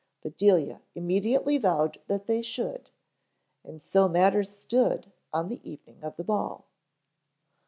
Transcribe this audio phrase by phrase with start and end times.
[0.23, 2.89] Bedelia immediately vowed that they should,
[3.63, 6.65] and so matters stood on the evening of the ball.